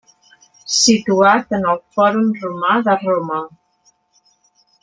[0.77, 3.41] Situat en el Fòrum Romà de Roma.